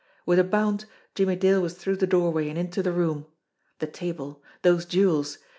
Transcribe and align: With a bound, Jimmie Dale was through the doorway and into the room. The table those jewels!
With 0.25 0.39
a 0.39 0.43
bound, 0.43 0.85
Jimmie 1.13 1.35
Dale 1.35 1.61
was 1.61 1.75
through 1.75 1.97
the 1.97 2.07
doorway 2.07 2.49
and 2.49 2.57
into 2.57 2.81
the 2.81 2.91
room. 2.91 3.27
The 3.77 3.85
table 3.85 4.41
those 4.63 4.83
jewels! 4.83 5.37